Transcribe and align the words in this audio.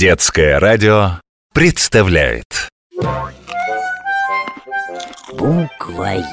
Детское 0.00 0.58
радио 0.58 1.20
представляет 1.52 2.70
Буквоед. 5.34 6.24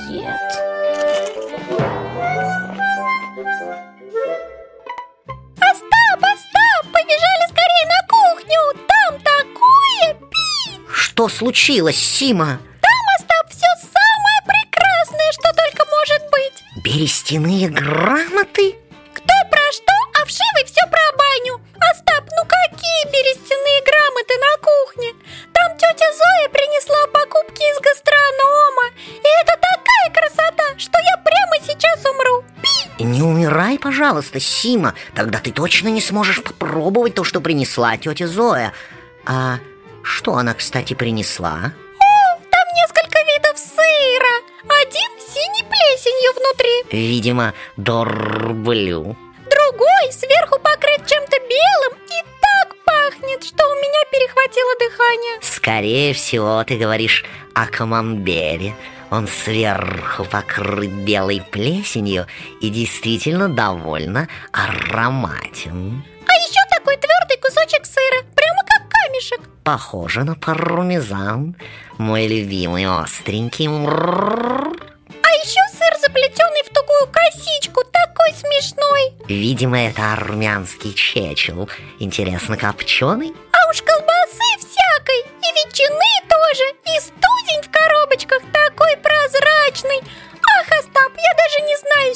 Остап, 5.59 6.24
Остап, 6.24 6.93
побежали 6.93 7.45
скорее 7.50 7.85
на 7.90 8.07
кухню 8.07 8.85
Там 8.88 9.20
такое 9.20 10.13
пи 10.13 10.81
Что 10.89 11.27
случилось, 11.27 11.97
Сима? 11.97 12.61
Там, 12.81 13.02
Остап, 13.20 13.49
все 13.49 13.68
самое 13.81 14.43
прекрасное, 14.45 15.31
что 15.34 15.54
только 15.54 15.84
может 15.91 16.21
быть 16.31 16.86
Берестяные 16.86 17.68
грамоты? 17.68 18.77
Не 32.99 33.21
умирай, 33.21 33.77
пожалуйста, 33.77 34.39
Сима. 34.39 34.95
Тогда 35.13 35.39
ты 35.39 35.51
точно 35.51 35.89
не 35.89 36.01
сможешь 36.01 36.41
попробовать 36.41 37.13
то, 37.13 37.23
что 37.23 37.41
принесла 37.41 37.97
тетя 37.97 38.27
Зоя. 38.27 38.73
А 39.25 39.59
что 40.03 40.35
она, 40.35 40.53
кстати, 40.53 40.93
принесла? 40.93 41.73
О, 41.99 42.39
там 42.49 42.67
несколько 42.75 43.20
видов 43.20 43.57
сыра. 43.57 44.41
Один 44.67 45.11
с 45.20 45.33
синей 45.33 45.63
плесенью 45.63 46.33
внутри. 46.33 46.97
Видимо, 46.97 47.53
дорблю. 47.75 49.15
Другой 49.49 50.11
сверху 50.11 50.59
покрыт 50.59 51.05
чем-то 51.05 51.37
белым 51.39 51.99
и 52.05 52.25
так 52.41 52.75
пахнет, 52.85 53.43
что 53.43 53.63
у 53.63 53.75
меня 53.75 53.99
перехватило 54.11 54.75
дыхание. 54.79 55.39
Скорее 55.41 56.13
всего, 56.13 56.63
ты 56.63 56.77
говоришь 56.77 57.26
о 57.54 57.67
камамбере 57.67 58.76
Он 59.10 59.27
сверху 59.27 60.26
покрыт 60.26 60.91
белой 60.91 61.41
плесенью 61.41 62.27
и 62.62 62.70
действительно 62.70 63.48
довольно 63.48 64.28
ароматен 64.52 66.04
А 66.28 66.34
еще 66.34 66.60
такой 66.70 66.98
твердый 66.98 67.38
кусочек 67.42 67.86
сыра, 67.86 68.24
прямо 68.36 68.62
как 68.66 68.90
камешек 68.90 69.40
Похоже 69.64 70.24
на 70.24 70.36
пармезан 70.36 71.56
Мой 71.98 72.28
любимый 72.28 72.86
остренький. 72.86 73.68
А 73.68 75.30
еще 75.30 75.62
сыр, 75.72 75.98
заплетенный 76.02 76.64
в 76.64 76.74
тугую 76.74 77.08
косичку, 77.12 77.84
такой 77.92 78.34
смешной 78.34 79.14
Видимо, 79.30 79.80
это 79.80 80.14
армянский 80.14 80.94
чечил 80.94 81.70
Интересно, 82.00 82.58
копченый? 82.58 83.34
А 83.54 83.70
уж 83.70 83.82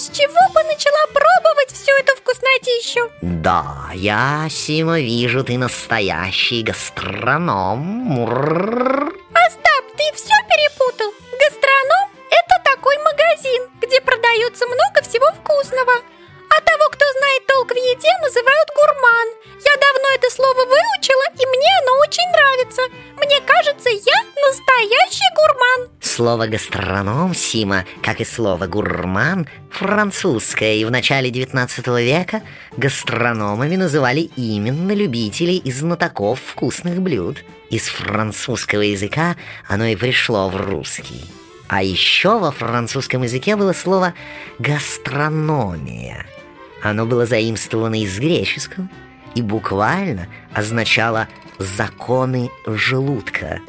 с 0.01 0.09
чего 0.09 0.41
бы 0.53 0.63
начала 0.63 1.05
пробовать 1.13 1.71
всю 1.71 1.91
эту 1.99 2.15
вкуснотищу? 2.15 3.11
Да, 3.21 3.91
я, 3.93 4.47
Сима, 4.49 4.99
вижу, 4.99 5.43
ты 5.43 5.59
настоящий 5.59 6.63
гастроном. 6.63 8.17
Остап, 8.25 9.85
ты 9.97 10.03
все 10.15 10.33
перепутал. 10.49 11.13
Гастроном– 11.37 12.09
это 12.33 12.55
такой 12.65 12.97
магазин, 12.97 13.69
где 13.79 14.01
продается 14.01 14.65
много 14.65 15.03
всего 15.03 15.27
вкусного. 15.37 15.93
А 15.93 16.61
того, 16.61 16.89
кто 16.89 17.05
знает 17.19 17.45
толк 17.45 17.69
в 17.69 17.77
еде, 17.77 18.11
называют 18.25 18.69
гурман. 18.73 19.27
Я 19.61 19.77
давно 19.77 20.07
это 20.17 20.33
слово 20.33 20.65
выучила, 20.65 21.25
и 21.37 21.45
мне 21.45 21.71
оно 21.83 21.93
очень 22.01 22.29
нравится 22.33 22.81
Слово 26.11 26.47
«гастроном», 26.47 27.33
Сима, 27.33 27.85
как 28.03 28.19
и 28.19 28.25
слово 28.25 28.67
«гурман», 28.67 29.47
французское, 29.69 30.73
и 30.73 30.83
в 30.83 30.91
начале 30.91 31.29
19 31.29 31.87
века 31.87 32.41
гастрономами 32.75 33.77
называли 33.77 34.29
именно 34.35 34.91
любителей 34.91 35.55
и 35.55 35.71
знатоков 35.71 36.41
вкусных 36.45 37.01
блюд. 37.01 37.45
Из 37.69 37.87
французского 37.87 38.81
языка 38.81 39.37
оно 39.69 39.85
и 39.85 39.95
пришло 39.95 40.49
в 40.49 40.57
русский. 40.57 41.23
А 41.69 41.81
еще 41.81 42.39
во 42.39 42.51
французском 42.51 43.23
языке 43.23 43.55
было 43.55 43.71
слово 43.71 44.13
«гастрономия». 44.59 46.25
Оно 46.83 47.05
было 47.05 47.25
заимствовано 47.25 48.01
из 48.01 48.19
греческого 48.19 48.89
и 49.33 49.41
буквально 49.41 50.27
означало 50.53 51.29
«законы 51.57 52.49
желудка». 52.67 53.61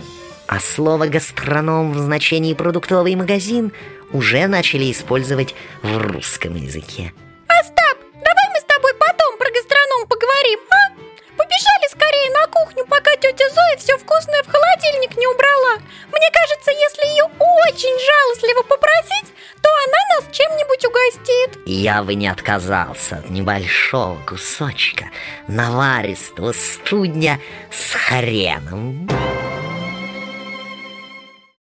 А 0.46 0.60
слово 0.60 1.06
«гастроном» 1.06 1.92
в 1.92 1.98
значении 1.98 2.54
«продуктовый 2.54 3.14
магазин» 3.14 3.72
уже 4.12 4.46
начали 4.46 4.90
использовать 4.90 5.54
в 5.82 5.96
русском 5.96 6.54
языке. 6.54 7.12
Остап, 7.48 7.98
давай 8.12 8.48
мы 8.52 8.60
с 8.60 8.64
тобой 8.64 8.92
потом 8.94 9.38
про 9.38 9.48
гастроном 9.50 10.06
поговорим, 10.08 10.60
а? 10.70 10.92
Побежали 11.36 11.88
скорее 11.88 12.30
на 12.34 12.46
кухню, 12.48 12.84
пока 12.86 13.16
тетя 13.16 13.48
Зоя 13.48 13.76
все 13.78 13.96
вкусное 13.96 14.42
в 14.42 14.48
холодильник 14.48 15.16
не 15.16 15.26
убрала 15.26 15.76
Мне 16.12 16.30
кажется, 16.30 16.70
если 16.70 17.08
ее 17.08 17.24
очень 17.24 17.96
жалостливо 18.06 18.62
попросить, 18.62 19.32
то 19.62 19.68
она 19.86 19.98
нас 20.16 20.36
чем-нибудь 20.36 20.84
угостит 20.84 21.66
Я 21.66 22.02
бы 22.02 22.14
не 22.14 22.28
отказался 22.28 23.16
от 23.16 23.30
небольшого 23.30 24.18
кусочка 24.26 25.06
наваристого 25.48 26.52
студня 26.52 27.40
с 27.70 27.94
хреном. 27.94 29.08